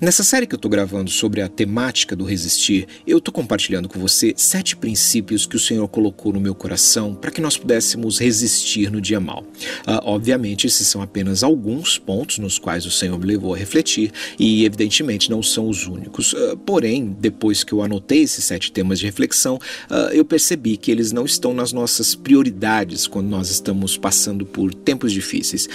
[0.00, 4.00] Nessa série que eu estou gravando sobre a temática do resistir, eu estou compartilhando com
[4.00, 8.90] você sete princípios que o Senhor colocou no meu coração para que nós pudéssemos resistir
[8.90, 9.42] no dia mal.
[9.86, 14.10] Uh, obviamente, esses são apenas alguns pontos nos quais o Senhor me levou a refletir
[14.38, 16.32] e, evidentemente, não são os únicos.
[16.32, 19.56] Uh, porém, depois que eu anotei esses sete temas de reflexão,
[19.90, 24.72] uh, eu percebi que eles não estão nas nossas prioridades quando nós estamos passando por
[24.72, 25.68] tempos difíceis.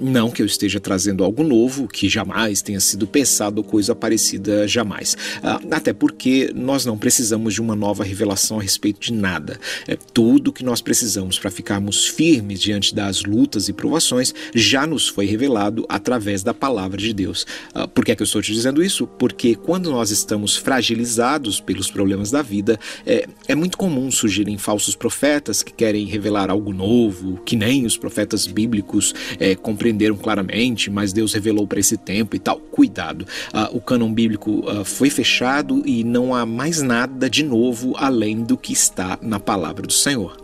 [0.00, 5.16] não que eu esteja trazendo algo novo que jamais tenha sido pensado coisa parecida jamais.
[5.42, 9.60] Ah, até porque nós não precisamos de uma nova revelação a respeito de nada.
[9.86, 15.06] É, tudo que nós precisamos para ficarmos firmes diante das lutas e provações já nos
[15.08, 17.46] foi revelado através da palavra de Deus.
[17.74, 19.06] Ah, por que é que eu estou te dizendo isso?
[19.06, 24.96] Porque quando nós estamos fragilizados pelos problemas da vida, é, é muito comum surgirem falsos
[24.96, 31.12] profetas que querem revelar algo novo, que nem os profetas bíblicos é, compreenderam claramente, mas
[31.12, 32.58] Deus revelou para esse tempo e tal.
[32.58, 33.26] Cuidado.
[33.58, 38.44] Uh, o cânon bíblico uh, foi fechado e não há mais nada de novo além
[38.44, 40.36] do que está na palavra do Senhor.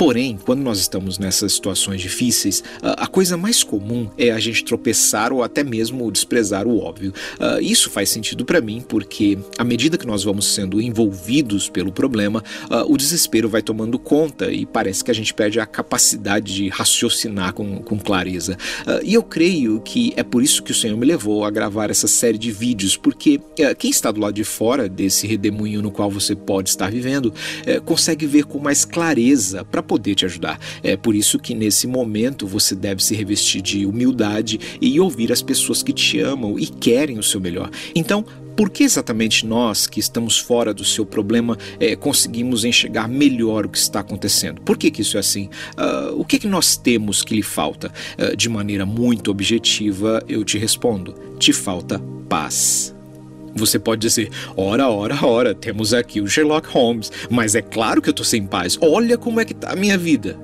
[0.00, 5.30] Porém, quando nós estamos nessas situações difíceis, a coisa mais comum é a gente tropeçar
[5.30, 7.12] ou até mesmo desprezar o óbvio.
[7.38, 11.92] Ah, isso faz sentido para mim porque, à medida que nós vamos sendo envolvidos pelo
[11.92, 16.54] problema, ah, o desespero vai tomando conta e parece que a gente perde a capacidade
[16.54, 18.56] de raciocinar com, com clareza.
[18.86, 21.90] Ah, e eu creio que é por isso que o Senhor me levou a gravar
[21.90, 23.38] essa série de vídeos, porque
[23.78, 27.34] quem está do lado de fora desse redemoinho no qual você pode estar vivendo
[27.66, 30.56] eh, consegue ver com mais clareza para poder te ajudar.
[30.84, 35.42] É por isso que nesse momento você deve se revestir de humildade e ouvir as
[35.42, 37.68] pessoas que te amam e querem o seu melhor.
[37.92, 38.24] Então,
[38.56, 43.68] por que exatamente nós, que estamos fora do seu problema, é, conseguimos enxergar melhor o
[43.68, 44.60] que está acontecendo?
[44.60, 45.48] Por que, que isso é assim?
[45.76, 47.92] Uh, o que, que nós temos que lhe falta?
[48.16, 52.94] Uh, de maneira muito objetiva, eu te respondo: te falta paz.
[53.54, 58.08] Você pode dizer, ora, ora, ora, temos aqui o Sherlock Holmes, mas é claro que
[58.08, 58.78] eu tô sem paz.
[58.80, 60.38] Olha como é que tá a minha vida.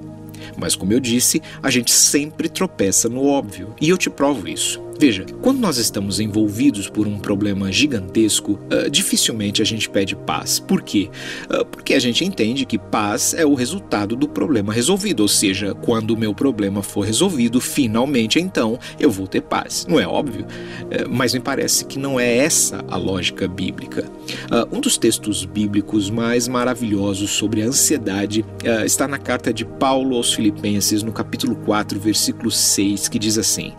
[0.57, 4.86] Mas como eu disse, a gente sempre tropeça no óbvio, e eu te provo isso.
[4.99, 10.59] Veja, quando nós estamos envolvidos por um problema gigantesco, uh, dificilmente a gente pede paz.
[10.59, 11.11] Por quê?
[11.51, 15.75] Uh, porque a gente entende que paz é o resultado do problema resolvido, ou seja,
[15.75, 19.87] quando o meu problema for resolvido, finalmente então eu vou ter paz.
[19.87, 20.47] Não é óbvio?
[20.47, 24.11] Uh, mas me parece que não é essa a lógica bíblica.
[24.73, 28.45] um dos textos bíblicos mais maravilhosos sobre a ansiedade
[28.85, 33.73] está na carta de Paulo aos Filipenses, no capítulo 4, versículo 6, que diz assim: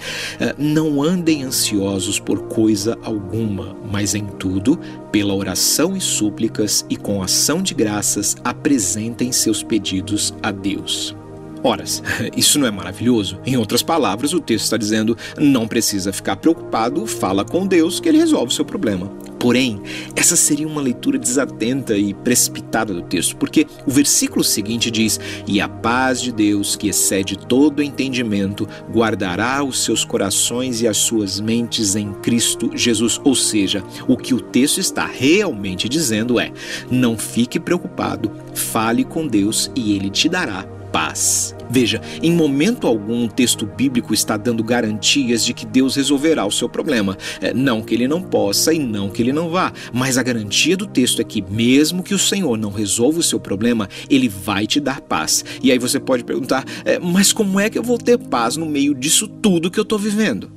[0.58, 4.78] Não andem ansiosos por coisa alguma, mas em tudo,
[5.10, 11.16] pela oração e súplicas e com ação de graças, apresentem seus pedidos a Deus.
[11.64, 12.04] Horas,
[12.36, 13.40] isso não é maravilhoso?
[13.46, 18.10] Em outras palavras, o texto está dizendo: não precisa ficar preocupado, fala com Deus que
[18.10, 19.12] ele resolve o seu problema.
[19.40, 19.80] Porém,
[20.16, 25.62] essa seria uma leitura desatenta e precipitada do texto, porque o versículo seguinte diz: E
[25.62, 31.40] a paz de Deus, que excede todo entendimento, guardará os seus corações e as suas
[31.40, 33.22] mentes em Cristo Jesus.
[33.24, 36.52] Ou seja, o que o texto está realmente dizendo é:
[36.90, 41.56] não fique preocupado, fale com Deus e ele te dará paz.
[41.70, 46.52] Veja, em momento algum o texto bíblico está dando garantias de que Deus resolverá o
[46.52, 47.16] seu problema.
[47.40, 50.76] É, não que ele não possa e não que ele não vá, mas a garantia
[50.76, 54.66] do texto é que, mesmo que o Senhor não resolva o seu problema, ele vai
[54.66, 55.46] te dar paz.
[55.62, 58.66] E aí você pode perguntar, é, mas como é que eu vou ter paz no
[58.66, 60.57] meio disso tudo que eu estou vivendo?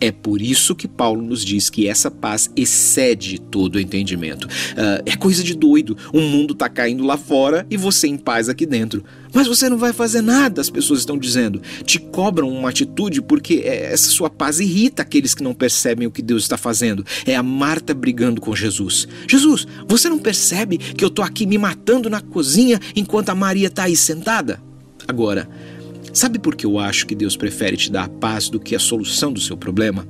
[0.00, 4.44] É por isso que Paulo nos diz que essa paz excede todo o entendimento.
[4.44, 5.96] Uh, é coisa de doido.
[6.12, 9.02] O mundo está caindo lá fora e você em paz aqui dentro.
[9.32, 11.60] Mas você não vai fazer nada, as pessoas estão dizendo.
[11.84, 16.22] Te cobram uma atitude porque essa sua paz irrita aqueles que não percebem o que
[16.22, 17.04] Deus está fazendo.
[17.26, 19.08] É a Marta brigando com Jesus.
[19.28, 23.66] Jesus, você não percebe que eu estou aqui me matando na cozinha enquanto a Maria
[23.66, 24.60] está aí sentada?
[25.06, 25.48] Agora,
[26.12, 28.78] Sabe por que eu acho que Deus prefere te dar a paz do que a
[28.78, 30.06] solução do seu problema?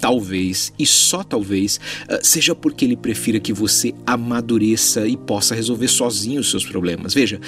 [0.00, 1.78] Talvez, e só talvez,
[2.08, 7.14] ah, seja porque ele prefira que você amadureça e possa resolver sozinho os seus problemas.
[7.14, 7.40] Veja,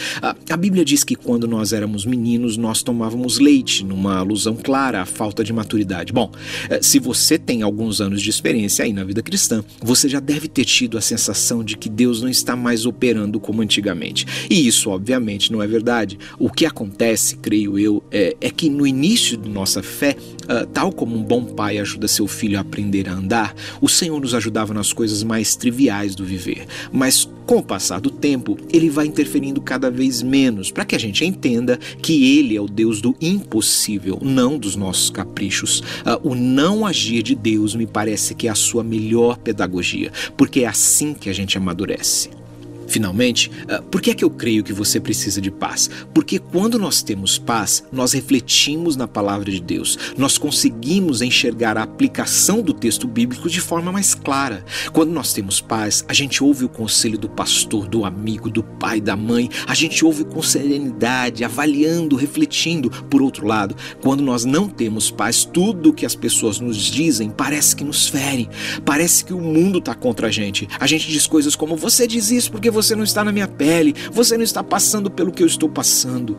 [0.48, 5.06] a Bíblia diz que quando nós éramos meninos, nós tomávamos leite, numa alusão clara à
[5.06, 6.12] falta de maturidade.
[6.12, 6.30] Bom,
[6.68, 10.48] eh, se você tem alguns anos de experiência aí na vida cristã, você já deve
[10.48, 14.26] ter tido a sensação de que Deus não está mais operando como antigamente.
[14.50, 16.18] E isso, obviamente, não é verdade.
[16.38, 20.92] O que acontece, creio eu, é, é que no início de nossa fé, uh, tal
[20.92, 24.34] como um bom pai ajuda seu filho, filho a aprender a andar, o Senhor nos
[24.34, 26.66] ajudava nas coisas mais triviais do viver.
[26.92, 30.98] Mas com o passar do tempo, ele vai interferindo cada vez menos, para que a
[30.98, 35.80] gente entenda que ele é o Deus do impossível, não dos nossos caprichos.
[35.80, 40.60] Uh, o não agir de Deus me parece que é a sua melhor pedagogia, porque
[40.60, 42.41] é assim que a gente amadurece.
[42.86, 45.88] Finalmente, ah, por que é que eu creio que você precisa de paz?
[46.12, 51.82] Porque quando nós temos paz, nós refletimos na palavra de Deus, nós conseguimos enxergar a
[51.82, 54.64] aplicação do texto bíblico de forma mais clara.
[54.92, 59.00] Quando nós temos paz, a gente ouve o conselho do pastor, do amigo, do pai,
[59.00, 62.90] da mãe, a gente ouve com serenidade, avaliando, refletindo.
[63.08, 67.30] Por outro lado, quando nós não temos paz, tudo o que as pessoas nos dizem
[67.30, 68.48] parece que nos fere,
[68.84, 70.68] parece que o mundo está contra a gente.
[70.78, 73.46] A gente diz coisas como: você diz isso porque você você não está na minha
[73.46, 76.36] pele, você não está passando pelo que eu estou passando.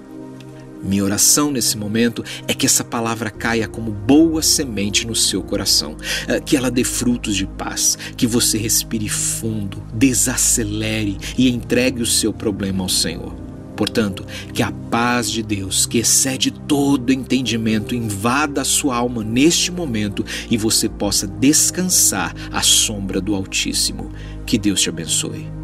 [0.84, 5.95] Minha oração nesse momento é que essa palavra caia como boa semente no seu coração,
[6.28, 12.06] eh, que ela dê frutos de paz, que você respire fundo, desacelere e entregue o
[12.06, 13.34] seu problema ao Senhor.
[13.78, 19.72] Portanto, que a paz de Deus, que excede todo entendimento, invada a sua alma neste
[19.72, 24.12] momento e você possa descansar à sombra do Altíssimo.
[24.45, 25.62] Que Deus te abençoe.